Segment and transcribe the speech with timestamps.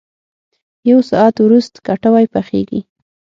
[0.89, 2.81] یو ساعت ورست کټوۍ پخېږي.